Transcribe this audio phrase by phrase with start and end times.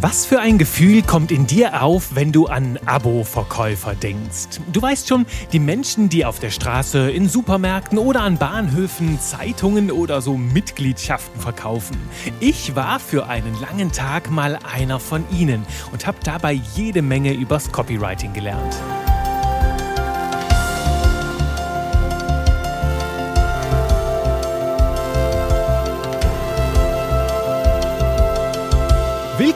[0.00, 4.60] Was für ein Gefühl kommt in dir auf, wenn du an Abo-Verkäufer denkst?
[4.72, 9.90] Du weißt schon, die Menschen, die auf der Straße, in Supermärkten oder an Bahnhöfen Zeitungen
[9.90, 11.96] oder so Mitgliedschaften verkaufen.
[12.38, 17.32] Ich war für einen langen Tag mal einer von ihnen und habe dabei jede Menge
[17.32, 18.76] übers Copywriting gelernt.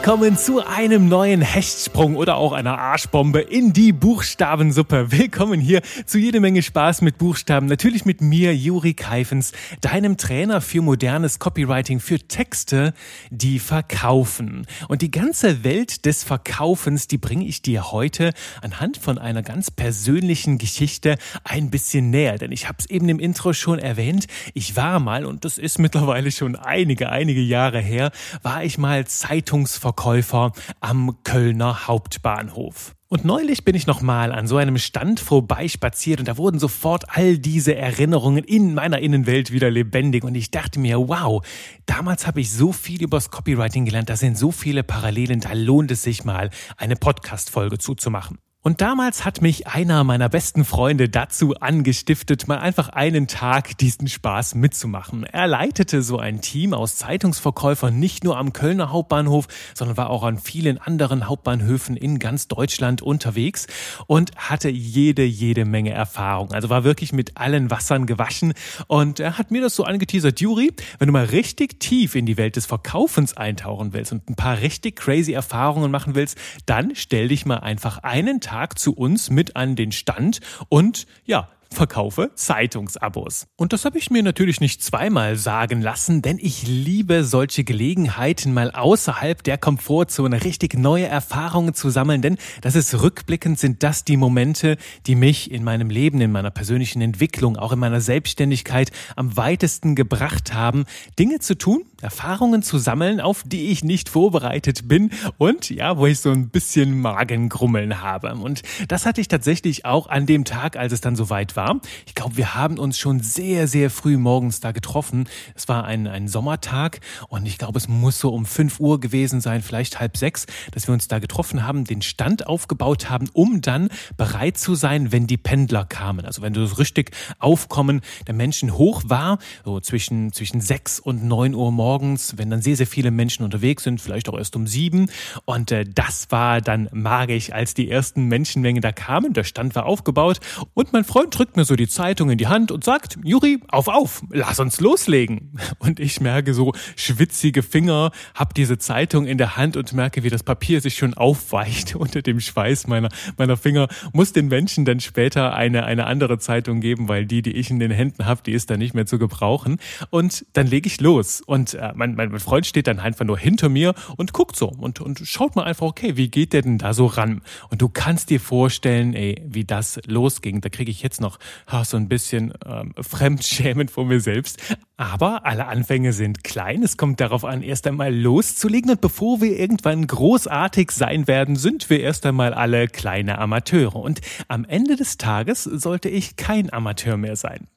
[0.05, 5.13] Willkommen zu einem neuen Hechtsprung oder auch einer Arschbombe in die Buchstabensuppe.
[5.13, 7.67] Willkommen hier zu jede Menge Spaß mit Buchstaben.
[7.67, 12.93] Natürlich mit mir, Juri Keifens, deinem Trainer für modernes Copywriting für Texte,
[13.29, 14.67] die verkaufen.
[14.89, 19.71] Und die ganze Welt des Verkaufens, die bringe ich dir heute anhand von einer ganz
[19.71, 21.15] persönlichen Geschichte
[21.45, 22.37] ein bisschen näher.
[22.37, 24.27] Denn ich habe es eben im Intro schon erwähnt.
[24.53, 29.07] Ich war mal, und das ist mittlerweile schon einige, einige Jahre her, war ich mal
[29.07, 32.95] Zeitungs Verkäufer am Kölner Hauptbahnhof.
[33.09, 37.37] Und neulich bin ich nochmal an so einem Stand vorbeispaziert und da wurden sofort all
[37.37, 41.45] diese Erinnerungen in meiner Innenwelt wieder lebendig und ich dachte mir, wow,
[41.85, 45.91] damals habe ich so viel übers Copywriting gelernt, da sind so viele Parallelen, da lohnt
[45.91, 48.39] es sich mal, eine Podcast-Folge zuzumachen.
[48.65, 54.07] Und damals hat mich einer meiner besten Freunde dazu angestiftet, mal einfach einen Tag diesen
[54.07, 55.25] Spaß mitzumachen.
[55.25, 60.23] Er leitete so ein Team aus Zeitungsverkäufern nicht nur am Kölner Hauptbahnhof, sondern war auch
[60.23, 63.67] an vielen anderen Hauptbahnhöfen in ganz Deutschland unterwegs
[64.07, 66.53] und hatte jede, jede Menge Erfahrung.
[66.53, 68.53] Also war wirklich mit allen Wassern gewaschen
[68.87, 72.37] und er hat mir das so angeteasert, Juri, wenn du mal richtig tief in die
[72.37, 77.27] Welt des Verkaufens eintauchen willst und ein paar richtig crazy Erfahrungen machen willst, dann stell
[77.27, 82.31] dich mal einfach einen Tag Tag zu uns mit an den Stand und ja, verkaufe
[82.35, 83.47] Zeitungsabos.
[83.55, 88.53] Und das habe ich mir natürlich nicht zweimal sagen lassen, denn ich liebe solche Gelegenheiten,
[88.53, 94.05] mal außerhalb der Komfortzone richtig neue Erfahrungen zu sammeln, denn das ist rückblickend sind das
[94.05, 98.91] die Momente, die mich in meinem Leben, in meiner persönlichen Entwicklung, auch in meiner Selbstständigkeit
[99.15, 100.85] am weitesten gebracht haben,
[101.17, 106.05] Dinge zu tun, Erfahrungen zu sammeln, auf die ich nicht vorbereitet bin und ja, wo
[106.05, 108.35] ich so ein bisschen Magengrummeln habe.
[108.35, 111.79] Und das hatte ich tatsächlich auch an dem Tag, als es dann soweit war war.
[112.05, 115.27] Ich glaube, wir haben uns schon sehr, sehr früh morgens da getroffen.
[115.55, 119.41] Es war ein, ein Sommertag und ich glaube, es muss so um fünf Uhr gewesen
[119.41, 123.61] sein, vielleicht halb sechs, dass wir uns da getroffen haben, den Stand aufgebaut haben, um
[123.61, 126.25] dann bereit zu sein, wenn die Pendler kamen.
[126.25, 131.53] Also wenn das richtig Aufkommen der Menschen hoch war, so zwischen, zwischen sechs und neun
[131.53, 135.09] Uhr morgens, wenn dann sehr, sehr viele Menschen unterwegs sind, vielleicht auch erst um sieben.
[135.45, 139.33] Und äh, das war dann magisch, als die ersten Menschenmengen da kamen.
[139.33, 140.39] Der Stand war aufgebaut
[140.73, 143.59] und mein Freund drückt drückt mir so die Zeitung in die Hand und sagt, Juri,
[143.67, 145.51] auf, auf, lass uns loslegen.
[145.77, 150.31] Und ich merke so schwitzige Finger, hab diese Zeitung in der Hand und merke, wie
[150.31, 153.87] das Papier sich schon aufweicht unter dem Schweiß meiner, meiner Finger.
[154.13, 157.77] Muss den Menschen dann später eine, eine andere Zeitung geben, weil die, die ich in
[157.77, 159.77] den Händen habe, die ist dann nicht mehr zu gebrauchen.
[160.09, 161.41] Und dann lege ich los.
[161.45, 165.01] Und äh, mein, mein Freund steht dann einfach nur hinter mir und guckt so und,
[165.01, 167.41] und schaut mal einfach, okay, wie geht der denn da so ran?
[167.69, 170.59] Und du kannst dir vorstellen, ey, wie das losging.
[170.59, 171.37] Da kriege ich jetzt noch
[171.83, 174.61] so ein bisschen ähm, fremdschämend vor mir selbst.
[174.97, 176.83] Aber alle Anfänge sind klein.
[176.83, 178.91] Es kommt darauf an, erst einmal loszulegen.
[178.91, 183.95] Und bevor wir irgendwann großartig sein werden, sind wir erst einmal alle kleine Amateure.
[183.95, 187.67] Und am Ende des Tages sollte ich kein Amateur mehr sein.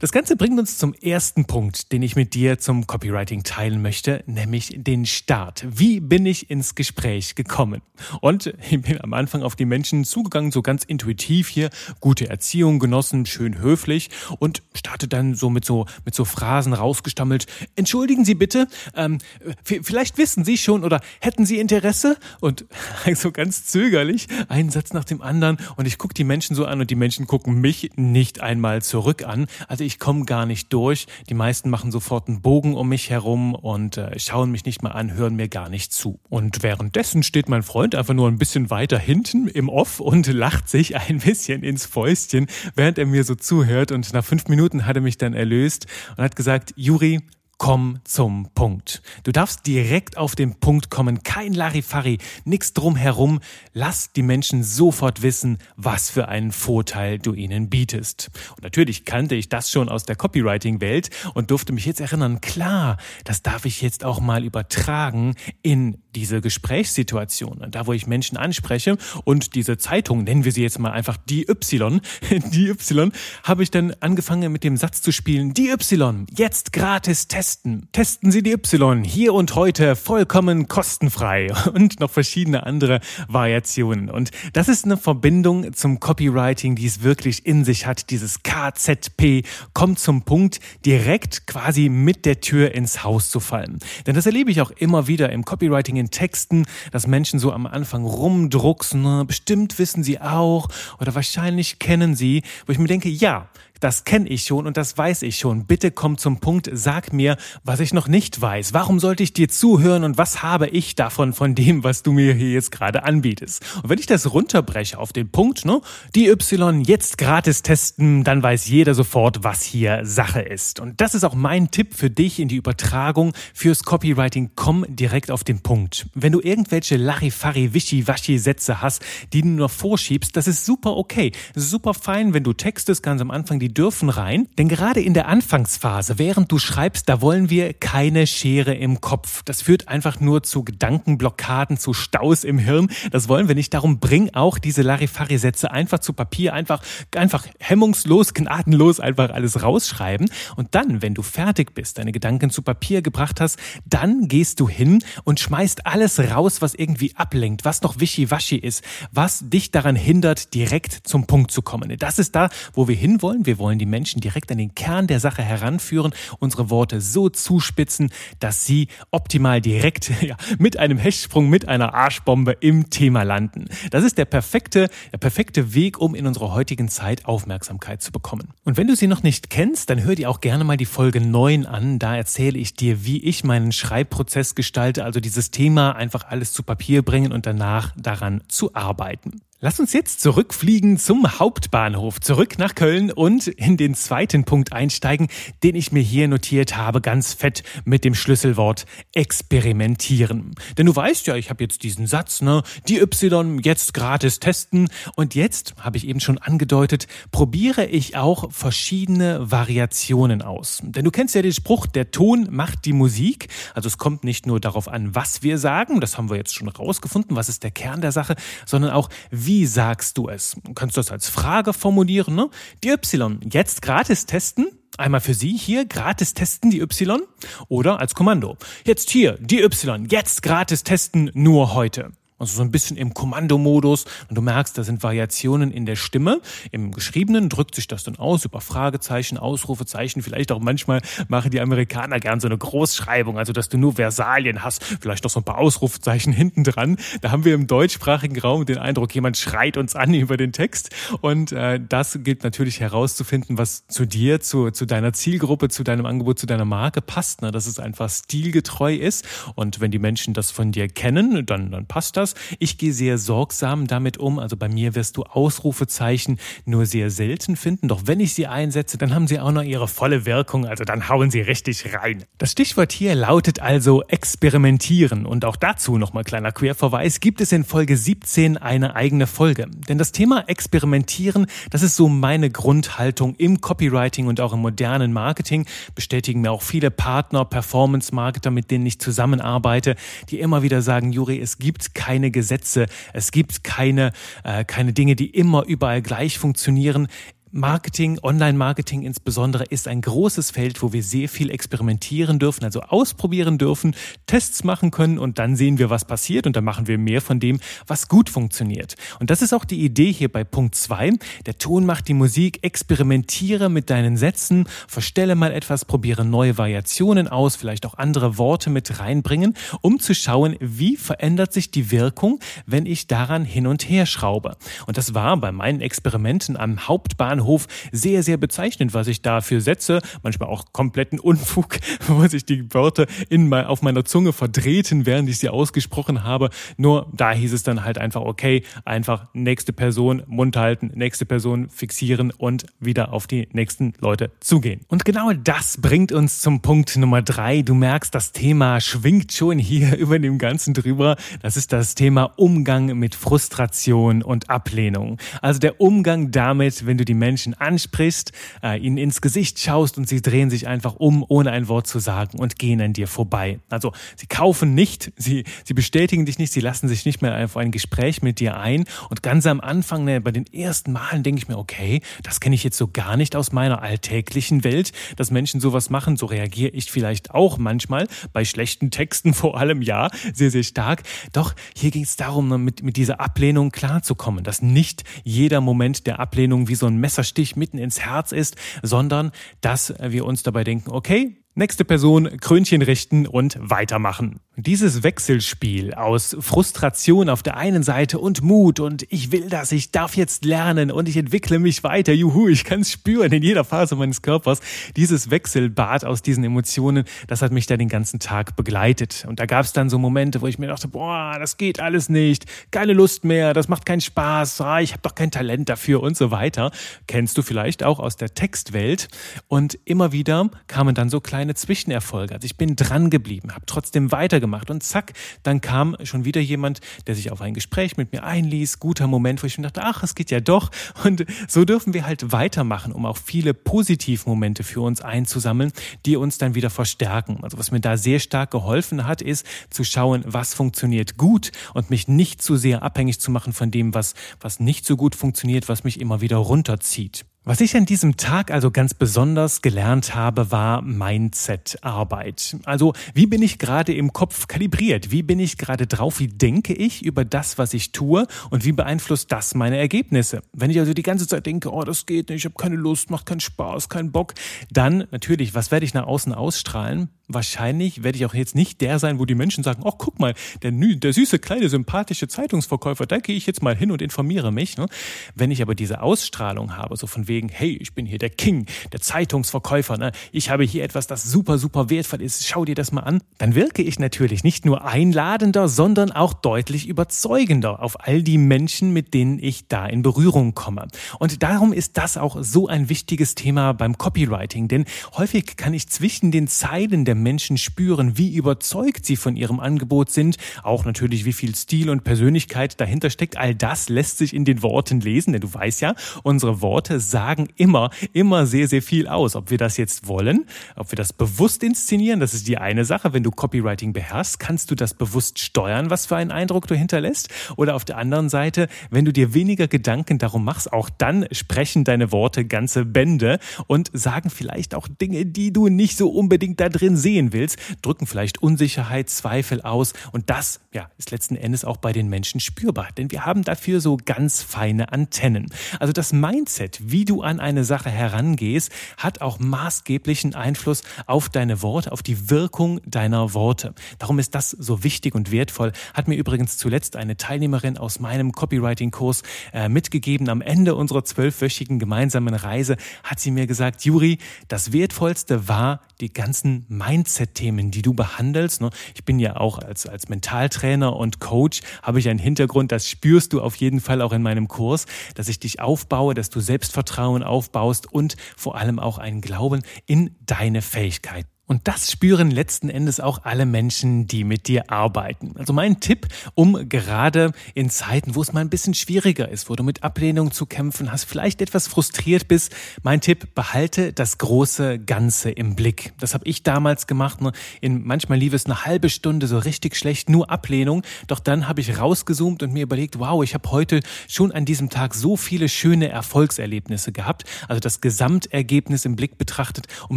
[0.00, 4.24] Das Ganze bringt uns zum ersten Punkt, den ich mit dir zum Copywriting teilen möchte,
[4.24, 5.66] nämlich den Start.
[5.68, 7.82] Wie bin ich ins Gespräch gekommen?
[8.22, 11.68] Und ich bin am Anfang auf die Menschen zugegangen, so ganz intuitiv hier,
[12.00, 17.44] gute Erziehung genossen, schön höflich und starte dann so mit so, mit so Phrasen rausgestammelt.
[17.76, 19.18] Entschuldigen Sie bitte, ähm,
[19.64, 22.16] vielleicht wissen Sie schon oder hätten Sie Interesse?
[22.40, 22.64] Und
[23.14, 25.58] so ganz zögerlich, einen Satz nach dem anderen.
[25.76, 29.24] Und ich gucke die Menschen so an und die Menschen gucken mich nicht einmal zurück
[29.24, 29.46] an.
[29.68, 31.06] Also ich komme gar nicht durch.
[31.28, 34.90] Die meisten machen sofort einen Bogen um mich herum und äh, schauen mich nicht mal
[34.90, 36.20] an, hören mir gar nicht zu.
[36.28, 40.68] Und währenddessen steht mein Freund einfach nur ein bisschen weiter hinten im Off und lacht
[40.68, 43.92] sich ein bisschen ins Fäustchen, während er mir so zuhört.
[43.92, 47.20] Und nach fünf Minuten hat er mich dann erlöst und hat gesagt, Juri,
[47.60, 49.02] komm zum Punkt.
[49.22, 52.16] Du darfst direkt auf den Punkt kommen, kein Larifari,
[52.46, 53.40] nix drumherum.
[53.74, 58.30] Lass die Menschen sofort wissen, was für einen Vorteil du ihnen bietest.
[58.56, 62.96] Und natürlich kannte ich das schon aus der Copywriting-Welt und durfte mich jetzt erinnern, klar,
[63.24, 68.96] das darf ich jetzt auch mal übertragen in diese Gesprächssituation, da wo ich Menschen anspreche
[69.24, 73.12] und diese Zeitung, nennen wir sie jetzt mal einfach die Y, die Y,
[73.44, 77.88] habe ich dann angefangen mit dem Satz zu spielen, die Y, jetzt gratis testen testen.
[77.90, 84.08] Testen Sie die Y hier und heute vollkommen kostenfrei und noch verschiedene andere Variationen.
[84.08, 88.10] Und das ist eine Verbindung zum Copywriting, die es wirklich in sich hat.
[88.10, 89.42] Dieses KZP
[89.74, 93.80] kommt zum Punkt, direkt quasi mit der Tür ins Haus zu fallen.
[94.06, 97.66] Denn das erlebe ich auch immer wieder im Copywriting in Texten, dass Menschen so am
[97.66, 100.68] Anfang rumdrucksen, bestimmt wissen sie auch
[101.00, 103.48] oder wahrscheinlich kennen sie, wo ich mir denke, ja,
[103.80, 105.64] das kenne ich schon und das weiß ich schon.
[105.64, 108.74] Bitte komm zum Punkt, sag mir, was ich noch nicht weiß.
[108.74, 112.34] Warum sollte ich dir zuhören und was habe ich davon von dem, was du mir
[112.34, 113.64] hier jetzt gerade anbietest?
[113.82, 115.80] Und wenn ich das runterbreche auf den Punkt, ne,
[116.14, 120.78] die Y jetzt gratis testen, dann weiß jeder sofort, was hier Sache ist.
[120.78, 124.50] Und das ist auch mein Tipp für dich in die Übertragung fürs Copywriting.
[124.56, 126.06] Komm direkt auf den Punkt.
[126.14, 131.32] Wenn du irgendwelche Larifari, Wischi-Waschi Sätze hast, die du nur vorschiebst, das ist super okay.
[131.54, 134.48] Super fein, wenn du textest ganz am Anfang die die dürfen rein.
[134.58, 139.42] Denn gerade in der Anfangsphase, während du schreibst, da wollen wir keine Schere im Kopf.
[139.44, 142.88] Das führt einfach nur zu Gedankenblockaden, zu Staus im Hirn.
[143.12, 143.72] Das wollen wir nicht.
[143.72, 146.82] Darum bring auch diese Larifari-Sätze einfach zu Papier, einfach,
[147.14, 150.28] einfach hemmungslos, gnadenlos einfach alles rausschreiben.
[150.56, 153.56] Und dann, wenn du fertig bist, deine Gedanken zu Papier gebracht hast,
[153.86, 158.82] dann gehst du hin und schmeißt alles raus, was irgendwie ablenkt, was noch wischiwaschi ist,
[159.12, 161.94] was dich daran hindert, direkt zum Punkt zu kommen.
[161.98, 163.46] Das ist da, wo wir hinwollen.
[163.46, 168.10] Wir wollen die Menschen direkt an den Kern der Sache heranführen, unsere Worte so zuspitzen,
[168.40, 173.66] dass sie optimal direkt ja, mit einem Hechtsprung, mit einer Arschbombe im Thema landen.
[173.90, 178.48] Das ist der perfekte, der perfekte Weg, um in unserer heutigen Zeit Aufmerksamkeit zu bekommen.
[178.64, 181.20] Und wenn du sie noch nicht kennst, dann hör dir auch gerne mal die Folge
[181.20, 181.98] 9 an.
[181.98, 186.62] Da erzähle ich dir, wie ich meinen Schreibprozess gestalte, also dieses Thema einfach alles zu
[186.62, 189.42] Papier bringen und danach daran zu arbeiten.
[189.62, 195.28] Lass uns jetzt zurückfliegen zum Hauptbahnhof, zurück nach Köln und in den zweiten Punkt einsteigen,
[195.62, 200.54] den ich mir hier notiert habe, ganz fett mit dem Schlüsselwort experimentieren.
[200.78, 204.88] Denn du weißt ja, ich habe jetzt diesen Satz, ne, die Y jetzt gratis testen
[205.14, 210.80] und jetzt, habe ich eben schon angedeutet, probiere ich auch verschiedene Variationen aus.
[210.82, 213.48] Denn du kennst ja den Spruch, der Ton macht die Musik.
[213.74, 216.68] Also es kommt nicht nur darauf an, was wir sagen, das haben wir jetzt schon
[216.68, 219.10] rausgefunden, was ist der Kern der Sache, sondern auch,
[219.50, 220.54] wie sagst du es?
[220.62, 222.36] Du kannst das als Frage formulieren.
[222.36, 222.50] Ne?
[222.84, 224.68] Die Y jetzt gratis testen.
[224.96, 227.20] Einmal für Sie hier gratis testen die Y
[227.66, 228.56] oder als Kommando.
[228.84, 232.12] Jetzt hier die Y jetzt gratis testen nur heute.
[232.40, 234.06] Also so ein bisschen im Kommandomodus.
[234.30, 236.40] Und du merkst, da sind Variationen in der Stimme.
[236.72, 240.22] Im Geschriebenen drückt sich das dann aus über Fragezeichen, Ausrufezeichen.
[240.22, 244.64] Vielleicht auch manchmal machen die Amerikaner gern so eine Großschreibung, also dass du nur Versalien
[244.64, 244.82] hast.
[244.82, 246.96] Vielleicht noch so ein paar Ausrufezeichen hinten dran.
[247.20, 250.88] Da haben wir im deutschsprachigen Raum den Eindruck, jemand schreit uns an über den Text.
[251.20, 256.06] Und äh, das gilt natürlich herauszufinden, was zu dir, zu, zu deiner Zielgruppe, zu deinem
[256.06, 257.42] Angebot, zu deiner Marke passt.
[257.42, 257.50] Ne?
[257.50, 259.26] Dass es einfach stilgetreu ist.
[259.56, 262.34] Und wenn die Menschen das von dir kennen, dann, dann passt das etwas.
[262.58, 264.38] Ich gehe sehr sorgsam damit um.
[264.38, 267.88] Also bei mir wirst du Ausrufezeichen nur sehr selten finden.
[267.88, 270.66] Doch wenn ich sie einsetze, dann haben sie auch noch ihre volle Wirkung.
[270.66, 272.24] Also dann hauen sie richtig rein.
[272.38, 275.26] Das Stichwort hier lautet also experimentieren.
[275.26, 277.20] Und auch dazu nochmal kleiner Querverweis.
[277.20, 279.66] Gibt es in Folge 17 eine eigene Folge?
[279.88, 285.12] Denn das Thema experimentieren, das ist so meine Grundhaltung im Copywriting und auch im modernen
[285.12, 285.66] Marketing.
[285.94, 289.96] Bestätigen mir auch viele Partner, Performance-Marketer, mit denen ich zusammenarbeite,
[290.28, 294.12] die immer wieder sagen, Juri, es gibt keine keine Gesetze, es gibt keine,
[294.44, 297.08] äh, keine Dinge, die immer überall gleich funktionieren.
[297.52, 303.58] Marketing, Online-Marketing insbesondere, ist ein großes Feld, wo wir sehr viel experimentieren dürfen, also ausprobieren
[303.58, 307.20] dürfen, Tests machen können und dann sehen wir, was passiert und dann machen wir mehr
[307.20, 308.94] von dem, was gut funktioniert.
[309.18, 311.10] Und das ist auch die Idee hier bei Punkt zwei.
[311.44, 317.26] Der Ton macht die Musik, experimentiere mit deinen Sätzen, verstelle mal etwas, probiere neue Variationen
[317.26, 322.38] aus, vielleicht auch andere Worte mit reinbringen, um zu schauen, wie verändert sich die Wirkung,
[322.64, 324.56] wenn ich daran hin und her schraube.
[324.86, 329.40] Und das war bei meinen Experimenten am Hauptbahnhof Bahnhof sehr, sehr bezeichnend, was ich da
[329.40, 335.06] für Sätze, manchmal auch kompletten Unfug, wo sich die Wörter in, auf meiner Zunge verdrehten,
[335.06, 336.50] während ich sie ausgesprochen habe.
[336.76, 341.70] Nur da hieß es dann halt einfach, okay, einfach nächste Person Mund halten, nächste Person
[341.70, 344.80] fixieren und wieder auf die nächsten Leute zugehen.
[344.88, 347.62] Und genau das bringt uns zum Punkt Nummer drei.
[347.62, 351.16] Du merkst, das Thema schwingt schon hier über dem Ganzen drüber.
[351.42, 355.18] Das ist das Thema Umgang mit Frustration und Ablehnung.
[355.40, 359.98] Also der Umgang damit, wenn du die Menschen Menschen ansprichst, äh, ihnen ins Gesicht schaust
[359.98, 363.06] und sie drehen sich einfach um, ohne ein Wort zu sagen und gehen an dir
[363.06, 363.60] vorbei.
[363.68, 367.56] Also sie kaufen nicht, sie, sie bestätigen dich nicht, sie lassen sich nicht mehr auf
[367.56, 368.84] ein Gespräch mit dir ein.
[369.10, 372.56] Und ganz am Anfang, ne, bei den ersten Malen denke ich mir, okay, das kenne
[372.56, 376.16] ich jetzt so gar nicht aus meiner alltäglichen Welt, dass Menschen sowas machen.
[376.16, 381.04] So reagiere ich vielleicht auch manchmal, bei schlechten Texten vor allem ja, sehr, sehr stark.
[381.32, 386.08] Doch hier ging es darum, ne, mit, mit dieser Ablehnung klarzukommen, dass nicht jeder Moment
[386.08, 390.64] der Ablehnung wie so ein Messerstich mitten ins Herz ist, sondern dass wir uns dabei
[390.64, 394.38] denken, okay, Nächste Person, Krönchen richten und weitermachen.
[394.54, 399.90] Dieses Wechselspiel aus Frustration auf der einen Seite und Mut und ich will das, ich
[399.90, 403.64] darf jetzt lernen und ich entwickle mich weiter, juhu, ich kann es spüren in jeder
[403.64, 404.60] Phase meines Körpers.
[404.96, 409.24] Dieses Wechselbad aus diesen Emotionen, das hat mich da den ganzen Tag begleitet.
[409.26, 412.08] Und da gab es dann so Momente, wo ich mir dachte, boah, das geht alles
[412.08, 416.00] nicht, keine Lust mehr, das macht keinen Spaß, ah, ich habe doch kein Talent dafür
[416.00, 416.70] und so weiter.
[417.08, 419.08] Kennst du vielleicht auch aus der Textwelt.
[419.48, 422.34] Und immer wieder kamen dann so kleine kleine Zwischenerfolge.
[422.34, 426.80] Also ich bin dran geblieben, habe trotzdem weitergemacht und zack, dann kam schon wieder jemand,
[427.06, 428.78] der sich auf ein Gespräch mit mir einließ.
[428.78, 430.70] Guter Moment, wo ich mir dachte, ach, es geht ja doch.
[431.02, 435.72] Und so dürfen wir halt weitermachen, um auch viele Positivmomente für uns einzusammeln,
[436.04, 437.38] die uns dann wieder verstärken.
[437.42, 441.88] Also was mir da sehr stark geholfen hat, ist zu schauen, was funktioniert gut und
[441.88, 445.70] mich nicht zu sehr abhängig zu machen von dem, was, was nicht so gut funktioniert,
[445.70, 447.24] was mich immer wieder runterzieht.
[447.42, 452.58] Was ich an diesem Tag also ganz besonders gelernt habe, war Mindset-Arbeit.
[452.64, 455.10] Also wie bin ich gerade im Kopf kalibriert?
[455.10, 456.20] Wie bin ich gerade drauf?
[456.20, 458.26] Wie denke ich über das, was ich tue?
[458.50, 460.42] Und wie beeinflusst das meine Ergebnisse?
[460.52, 463.08] Wenn ich also die ganze Zeit denke, oh, das geht nicht, ich habe keine Lust,
[463.08, 464.34] macht keinen Spaß, keinen Bock,
[464.70, 467.08] dann natürlich, was werde ich nach außen ausstrahlen?
[467.32, 470.34] Wahrscheinlich werde ich auch jetzt nicht der sein, wo die Menschen sagen, ach guck mal,
[470.62, 474.76] der, der süße, kleine, sympathische Zeitungsverkäufer, da gehe ich jetzt mal hin und informiere mich.
[474.76, 474.86] Ne?
[475.34, 478.66] Wenn ich aber diese Ausstrahlung habe, so von wegen, hey, ich bin hier der King,
[478.92, 480.12] der Zeitungsverkäufer, ne?
[480.32, 483.54] ich habe hier etwas, das super, super wertvoll ist, schau dir das mal an, dann
[483.54, 489.14] wirke ich natürlich nicht nur einladender, sondern auch deutlich überzeugender auf all die Menschen, mit
[489.14, 490.88] denen ich da in Berührung komme.
[491.18, 494.84] Und darum ist das auch so ein wichtiges Thema beim Copywriting, denn
[495.16, 500.10] häufig kann ich zwischen den Zeilen der Menschen spüren, wie überzeugt sie von ihrem Angebot
[500.10, 503.36] sind, auch natürlich wie viel Stil und Persönlichkeit dahinter steckt.
[503.36, 507.48] All das lässt sich in den Worten lesen, denn du weißt ja, unsere Worte sagen
[507.56, 509.36] immer, immer sehr, sehr viel aus.
[509.36, 510.46] Ob wir das jetzt wollen,
[510.76, 513.12] ob wir das bewusst inszenieren, das ist die eine Sache.
[513.12, 517.28] Wenn du Copywriting beherrschst, kannst du das bewusst steuern, was für einen Eindruck du hinterlässt.
[517.56, 521.84] Oder auf der anderen Seite, wenn du dir weniger Gedanken darum machst, auch dann sprechen
[521.84, 526.68] deine Worte ganze Bände und sagen vielleicht auch Dinge, die du nicht so unbedingt da
[526.68, 529.94] drin sehen sehen willst, drücken vielleicht Unsicherheit, Zweifel aus.
[530.12, 533.80] Und das ja, ist letzten Endes auch bei den Menschen spürbar, denn wir haben dafür
[533.80, 535.46] so ganz feine Antennen.
[535.80, 541.62] Also das Mindset, wie du an eine Sache herangehst, hat auch maßgeblichen Einfluss auf deine
[541.62, 543.74] Worte, auf die Wirkung deiner Worte.
[543.98, 545.72] Darum ist das so wichtig und wertvoll.
[545.92, 550.28] Hat mir übrigens zuletzt eine Teilnehmerin aus meinem Copywriting-Kurs äh, mitgegeben.
[550.28, 556.12] Am Ende unserer zwölfwöchigen gemeinsamen Reise hat sie mir gesagt, Juri, das Wertvollste war die
[556.12, 556.64] ganzen
[557.00, 558.60] Mindset-Themen, die du behandelst.
[558.60, 558.70] Ne?
[558.94, 563.32] Ich bin ja auch als, als Mentaltrainer und Coach, habe ich einen Hintergrund, das spürst
[563.32, 567.22] du auf jeden Fall auch in meinem Kurs, dass ich dich aufbaue, dass du Selbstvertrauen
[567.22, 571.28] aufbaust und vor allem auch einen Glauben in deine Fähigkeiten.
[571.50, 575.34] Und das spüren letzten Endes auch alle Menschen, die mit dir arbeiten.
[575.36, 579.56] Also mein Tipp, um gerade in Zeiten, wo es mal ein bisschen schwieriger ist, wo
[579.56, 584.78] du mit Ablehnung zu kämpfen hast, vielleicht etwas frustriert bist, mein Tipp, behalte das große
[584.78, 585.92] Ganze im Blick.
[585.98, 587.20] Das habe ich damals gemacht.
[587.20, 587.32] Ne?
[587.60, 590.84] In, manchmal lief es eine halbe Stunde so richtig schlecht, nur Ablehnung.
[591.08, 594.70] Doch dann habe ich rausgezoomt und mir überlegt, wow, ich habe heute schon an diesem
[594.70, 597.24] Tag so viele schöne Erfolgserlebnisse gehabt.
[597.48, 599.96] Also das Gesamtergebnis im Blick betrachtet und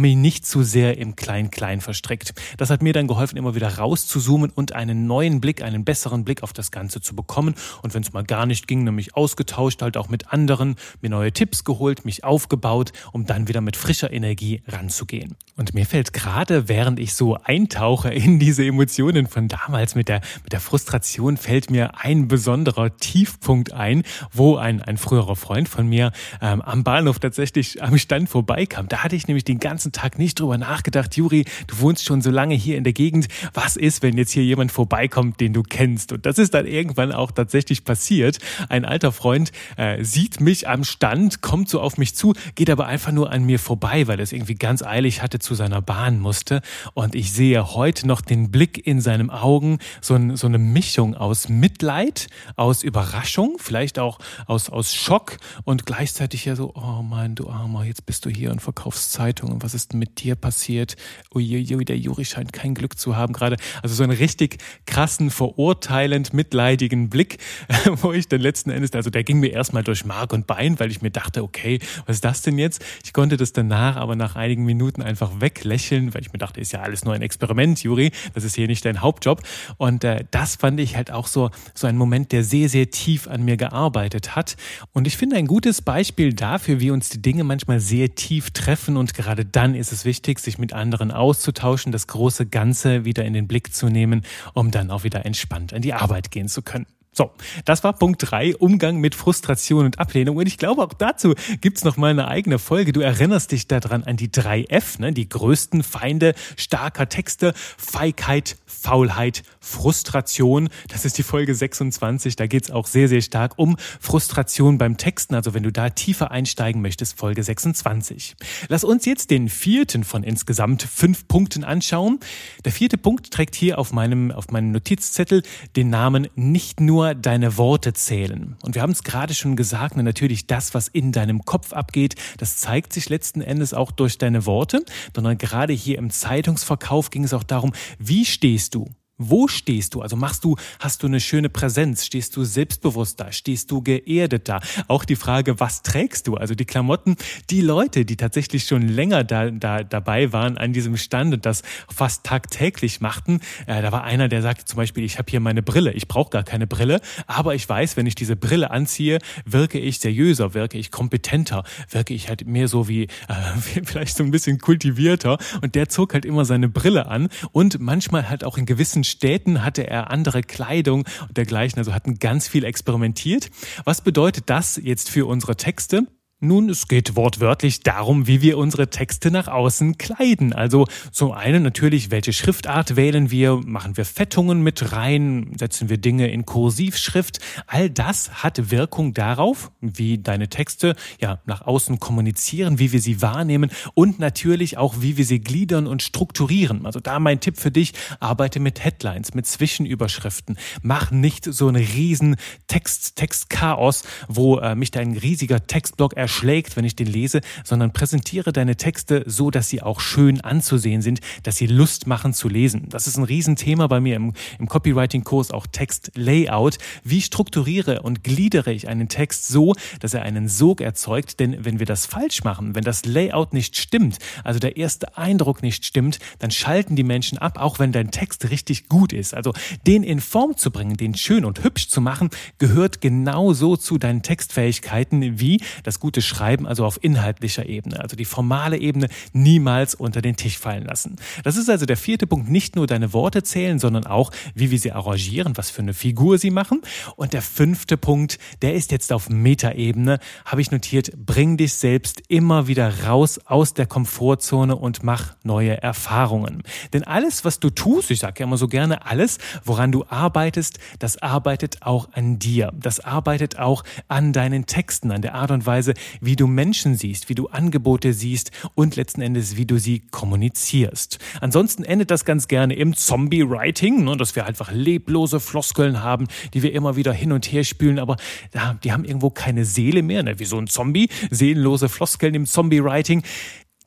[0.00, 2.34] mich nicht zu sehr im Kleinen Klein-Klein verstrickt.
[2.56, 6.42] Das hat mir dann geholfen, immer wieder rauszuzoomen und einen neuen Blick, einen besseren Blick
[6.42, 7.54] auf das Ganze zu bekommen.
[7.82, 11.32] Und wenn es mal gar nicht ging, nämlich ausgetauscht, halt auch mit anderen, mir neue
[11.32, 15.36] Tipps geholt, mich aufgebaut, um dann wieder mit frischer Energie ranzugehen.
[15.56, 20.20] Und mir fällt gerade, während ich so eintauche in diese Emotionen von damals mit der,
[20.42, 25.88] mit der Frustration, fällt mir ein besonderer Tiefpunkt ein, wo ein, ein früherer Freund von
[25.88, 28.88] mir ähm, am Bahnhof tatsächlich am Stand vorbeikam.
[28.88, 32.22] Da hatte ich nämlich den ganzen Tag nicht drüber nachgedacht, Juri, Juri, du wohnst schon
[32.22, 33.28] so lange hier in der Gegend.
[33.52, 36.12] Was ist, wenn jetzt hier jemand vorbeikommt, den du kennst?
[36.12, 38.38] Und das ist dann irgendwann auch tatsächlich passiert.
[38.68, 42.86] Ein alter Freund äh, sieht mich am Stand, kommt so auf mich zu, geht aber
[42.86, 46.20] einfach nur an mir vorbei, weil er es irgendwie ganz eilig hatte, zu seiner Bahn
[46.20, 46.62] musste.
[46.94, 51.14] Und ich sehe heute noch den Blick in seinen Augen, so, ein, so eine Mischung
[51.14, 57.34] aus Mitleid, aus Überraschung, vielleicht auch aus, aus Schock und gleichzeitig ja so, oh mein,
[57.34, 59.62] du Armer, jetzt bist du hier und verkaufst Zeitungen.
[59.62, 60.96] Was ist mit dir passiert?
[61.34, 63.56] Uiuiui, der Juri scheint kein Glück zu haben gerade.
[63.82, 67.38] Also so einen richtig krassen, verurteilend, mitleidigen Blick,
[68.02, 70.90] wo ich dann letzten Endes, also der ging mir erstmal durch Mark und Bein, weil
[70.90, 72.84] ich mir dachte, okay, was ist das denn jetzt?
[73.04, 76.72] Ich konnte das danach aber nach einigen Minuten einfach weglächeln, weil ich mir dachte, ist
[76.72, 79.42] ja alles nur ein Experiment, Juri, das ist hier nicht dein Hauptjob.
[79.76, 83.28] Und äh, das fand ich halt auch so, so ein Moment, der sehr, sehr tief
[83.28, 84.56] an mir gearbeitet hat.
[84.92, 88.96] Und ich finde ein gutes Beispiel dafür, wie uns die Dinge manchmal sehr tief treffen
[88.96, 93.32] und gerade dann ist es wichtig, sich mit anderen auszutauschen, das große Ganze wieder in
[93.32, 96.86] den Blick zu nehmen, um dann auch wieder entspannt an die Arbeit gehen zu können.
[97.16, 97.30] So,
[97.64, 100.36] das war Punkt drei Umgang mit Frustration und Ablehnung.
[100.36, 102.92] Und ich glaube, auch dazu gibt's noch mal eine eigene Folge.
[102.92, 105.12] Du erinnerst dich daran an die drei F, ne?
[105.12, 110.68] die größten Feinde starker Texte, Feigheit, Faulheit, Frustration.
[110.88, 112.34] Das ist die Folge 26.
[112.34, 115.36] Da geht's auch sehr, sehr stark um Frustration beim Texten.
[115.36, 118.34] Also wenn du da tiefer einsteigen möchtest, Folge 26.
[118.68, 122.18] Lass uns jetzt den vierten von insgesamt fünf Punkten anschauen.
[122.64, 125.44] Der vierte Punkt trägt hier auf meinem, auf meinem Notizzettel
[125.76, 128.56] den Namen nicht nur nur deine Worte zählen.
[128.62, 132.56] Und wir haben es gerade schon gesagt, natürlich das, was in deinem Kopf abgeht, das
[132.56, 134.84] zeigt sich letzten Endes auch durch deine Worte,
[135.14, 138.88] sondern gerade hier im Zeitungsverkauf ging es auch darum, wie stehst du?
[139.16, 140.02] Wo stehst du?
[140.02, 142.04] Also machst du, hast du eine schöne Präsenz?
[142.04, 143.30] Stehst du selbstbewusst da?
[143.30, 144.60] Stehst du geerdet da?
[144.88, 146.34] Auch die Frage, was trägst du?
[146.34, 147.14] Also die Klamotten,
[147.48, 151.62] die Leute, die tatsächlich schon länger da, da dabei waren an diesem Stand und das
[151.88, 155.62] fast tagtäglich machten, äh, da war einer, der sagte zum Beispiel, ich habe hier meine
[155.62, 159.78] Brille, ich brauche gar keine Brille, aber ich weiß, wenn ich diese Brille anziehe, wirke
[159.78, 163.08] ich seriöser, wirke ich kompetenter, wirke ich halt mehr so wie äh,
[163.84, 165.38] vielleicht so ein bisschen kultivierter.
[165.62, 169.64] Und der zog halt immer seine Brille an und manchmal halt auch in gewissen Städten
[169.64, 173.50] hatte er andere Kleidung und dergleichen, also hatten ganz viel experimentiert.
[173.84, 176.06] Was bedeutet das jetzt für unsere Texte?
[176.44, 180.52] Nun, es geht wortwörtlich darum, wie wir unsere Texte nach außen kleiden.
[180.52, 185.96] Also zum einen natürlich, welche Schriftart wählen wir, machen wir Fettungen mit rein, setzen wir
[185.96, 187.38] Dinge in Kursivschrift.
[187.66, 193.22] All das hat Wirkung darauf, wie deine Texte ja nach außen kommunizieren, wie wir sie
[193.22, 196.84] wahrnehmen und natürlich auch, wie wir sie gliedern und strukturieren.
[196.84, 200.58] Also da mein Tipp für dich, arbeite mit Headlines, mit Zwischenüberschriften.
[200.82, 206.76] Mach nicht so einen riesen Text, Textchaos, wo äh, mich dein riesiger Textblock erscheint erschlägt,
[206.76, 211.20] wenn ich den lese, sondern präsentiere deine Texte so, dass sie auch schön anzusehen sind,
[211.44, 212.88] dass sie Lust machen zu lesen.
[212.88, 216.78] Das ist ein Riesenthema bei mir im, im Copywriting-Kurs, auch Text-Layout.
[217.04, 221.38] Wie strukturiere und gliedere ich einen Text so, dass er einen Sog erzeugt?
[221.38, 225.62] Denn wenn wir das falsch machen, wenn das Layout nicht stimmt, also der erste Eindruck
[225.62, 229.34] nicht stimmt, dann schalten die Menschen ab, auch wenn dein Text richtig gut ist.
[229.34, 229.52] Also
[229.86, 234.22] den in Form zu bringen, den schön und hübsch zu machen, gehört genauso zu deinen
[234.22, 240.22] Textfähigkeiten wie das gute Schreiben, also auf inhaltlicher Ebene, also die formale Ebene niemals unter
[240.22, 241.16] den Tisch fallen lassen.
[241.42, 244.78] Das ist also der vierte Punkt, nicht nur deine Worte zählen, sondern auch, wie wir
[244.78, 246.82] sie arrangieren, was für eine Figur sie machen.
[247.16, 252.22] Und der fünfte Punkt, der ist jetzt auf Metaebene, habe ich notiert, bring dich selbst
[252.28, 256.62] immer wieder raus aus der Komfortzone und mach neue Erfahrungen.
[256.92, 260.78] Denn alles, was du tust, ich sage ja immer so gerne, alles, woran du arbeitest,
[260.98, 262.72] das arbeitet auch an dir.
[262.74, 267.28] Das arbeitet auch an deinen Texten, an der Art und Weise, wie du Menschen siehst,
[267.28, 271.18] wie du Angebote siehst und letzten Endes, wie du sie kommunizierst.
[271.40, 276.62] Ansonsten endet das ganz gerne im Zombie-Writing, ne, dass wir einfach leblose Floskeln haben, die
[276.62, 278.16] wir immer wieder hin und her spülen, aber
[278.54, 282.46] ja, die haben irgendwo keine Seele mehr, ne, wie so ein Zombie, seelenlose Floskeln im
[282.46, 283.22] Zombie-Writing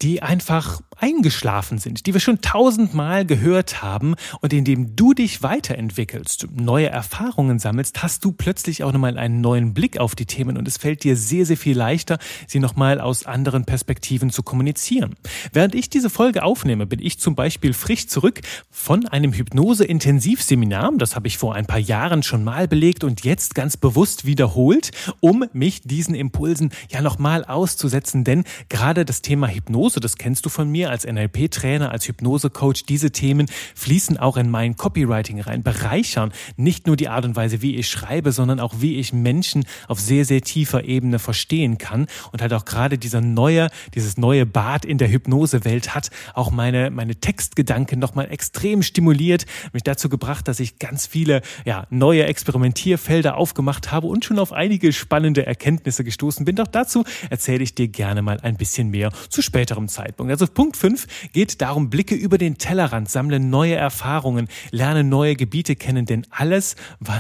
[0.02, 6.48] die einfach eingeschlafen sind, die wir schon tausendmal gehört haben und indem du dich weiterentwickelst,
[6.56, 10.68] neue Erfahrungen sammelst, hast du plötzlich auch nochmal einen neuen Blick auf die Themen und
[10.68, 15.16] es fällt dir sehr, sehr viel leichter, sie nochmal aus anderen Perspektiven zu kommunizieren.
[15.54, 21.16] Während ich diese Folge aufnehme, bin ich zum Beispiel frisch zurück von einem Hypnose-Intensivseminar, das
[21.16, 25.46] habe ich vor ein paar Jahren schon mal belegt und jetzt ganz bewusst wiederholt, um
[25.54, 30.70] mich diesen Impulsen ja nochmal auszusetzen, denn gerade das Thema Hypnose, das kennst du von
[30.70, 32.86] mir, als NLP-Trainer, als Hypnose-Coach.
[32.86, 37.62] Diese Themen fließen auch in mein Copywriting rein, bereichern nicht nur die Art und Weise,
[37.62, 42.08] wie ich schreibe, sondern auch wie ich Menschen auf sehr, sehr tiefer Ebene verstehen kann.
[42.32, 46.90] Und halt auch gerade dieser neue, dieses neue Bad in der Hypnosewelt hat auch meine,
[46.90, 53.38] meine Textgedanken nochmal extrem stimuliert, mich dazu gebracht, dass ich ganz viele, ja, neue Experimentierfelder
[53.38, 56.56] aufgemacht habe und schon auf einige spannende Erkenntnisse gestoßen bin.
[56.56, 60.32] Doch dazu erzähle ich dir gerne mal ein bisschen mehr zu späterem Zeitpunkt.
[60.32, 65.76] Also Punkt 5 geht darum, Blicke über den Tellerrand, sammle neue Erfahrungen, lerne neue Gebiete
[65.76, 66.76] kennen, denn alles,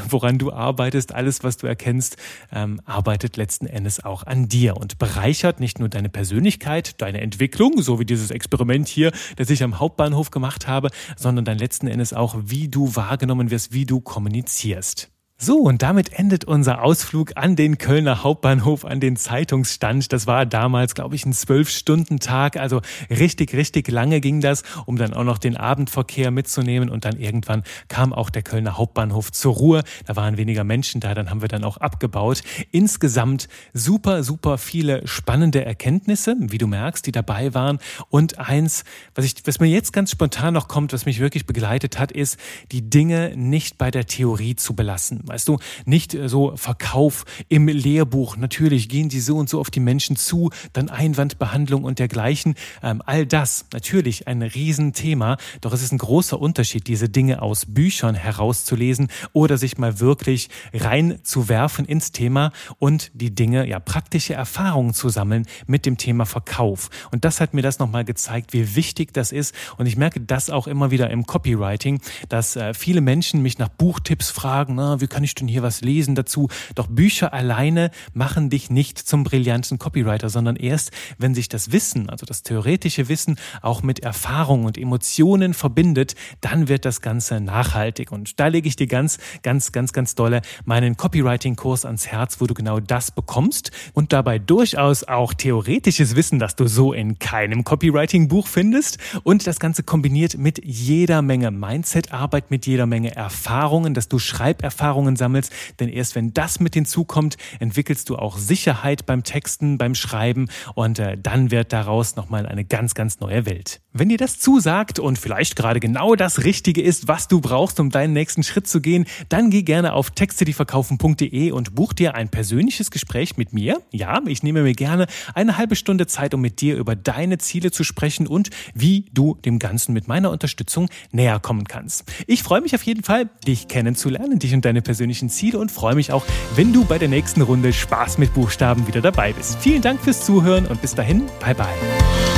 [0.09, 2.17] woran du arbeitest, alles, was du erkennst,
[2.51, 7.81] ähm, arbeitet letzten Endes auch an dir und bereichert nicht nur deine Persönlichkeit, deine Entwicklung,
[7.81, 12.13] so wie dieses Experiment hier, das ich am Hauptbahnhof gemacht habe, sondern dann letzten Endes
[12.13, 15.09] auch, wie du wahrgenommen wirst, wie du kommunizierst.
[15.39, 20.11] So, und damit endet unser Ausflug an den Kölner Hauptbahnhof, an den Zeitungsstand.
[20.11, 22.57] Das war damals, glaube ich, ein Zwölf-Stunden-Tag.
[22.57, 26.89] Also richtig, richtig lange ging das, um dann auch noch den Abendverkehr mitzunehmen.
[26.89, 29.83] Und dann irgendwann kam auch der Kölner Hauptbahnhof zur Ruhe.
[30.07, 32.41] Da waren weniger Menschen da, dann haben wir dann auch abgebaut.
[32.71, 37.77] Insgesamt super, super viele spannende Erkenntnisse, wie du merkst, die dabei waren.
[38.09, 41.99] Und eins, was, ich, was mir jetzt ganz spontan noch kommt, was mich wirklich begleitet
[41.99, 42.39] hat, ist,
[42.71, 45.26] die Dinge nicht bei der Theorie zu belassen.
[45.27, 48.37] Weißt du, nicht äh, so Verkauf im Lehrbuch.
[48.37, 52.55] Natürlich gehen sie so und so auf die Menschen zu, dann Einwandbehandlung und dergleichen.
[52.81, 55.37] Ähm, all das natürlich ein Riesenthema.
[55.61, 60.49] Doch es ist ein großer Unterschied, diese Dinge aus Büchern herauszulesen oder sich mal wirklich
[60.73, 66.89] reinzuwerfen ins Thema und die Dinge, ja, praktische Erfahrungen zu sammeln mit dem Thema Verkauf.
[67.11, 69.53] Und das hat mir das nochmal gezeigt, wie wichtig das ist.
[69.77, 73.69] Und ich merke das auch immer wieder im Copywriting, dass äh, viele Menschen mich nach
[73.69, 76.47] Buchtipps fragen, na, wie kann ich denn hier was lesen dazu?
[76.75, 82.11] Doch Bücher alleine machen dich nicht zum brillanten Copywriter, sondern erst, wenn sich das Wissen,
[82.11, 88.11] also das theoretische Wissen, auch mit Erfahrung und Emotionen verbindet, dann wird das Ganze nachhaltig.
[88.11, 92.45] Und da lege ich dir ganz, ganz, ganz, ganz dolle meinen Copywriting-Kurs ans Herz, wo
[92.45, 97.63] du genau das bekommst und dabei durchaus auch theoretisches Wissen, das du so in keinem
[97.63, 104.07] Copywriting-Buch findest und das Ganze kombiniert mit jeder Menge Mindset-Arbeit, mit jeder Menge Erfahrungen, dass
[104.07, 105.53] du Schreiberfahrungen Erfahrungen sammelst.
[105.79, 110.99] Denn erst wenn das mit hinzukommt, entwickelst du auch Sicherheit beim Texten, beim Schreiben und
[110.99, 113.81] äh, dann wird daraus nochmal eine ganz, ganz neue Welt.
[113.99, 117.89] Wenn dir das zusagt und vielleicht gerade genau das Richtige ist, was du brauchst, um
[117.89, 122.91] deinen nächsten Schritt zu gehen, dann geh gerne auf texte-die-verkaufen.de und buch dir ein persönliches
[122.91, 123.81] Gespräch mit mir.
[123.91, 127.71] Ja, ich nehme mir gerne eine halbe Stunde Zeit, um mit dir über deine Ziele
[127.71, 132.03] zu sprechen und wie du dem Ganzen mit meiner Unterstützung näher kommen kannst.
[132.27, 135.95] Ich freue mich auf jeden Fall, dich kennenzulernen, dich und deine persönlichen Ziele und freue
[135.95, 136.23] mich auch,
[136.55, 139.57] wenn du bei der nächsten Runde Spaß mit Buchstaben wieder dabei bist.
[139.59, 142.36] Vielen Dank fürs Zuhören und bis dahin, bye bye.